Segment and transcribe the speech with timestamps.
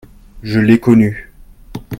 [0.41, 1.29] je l'ai connue.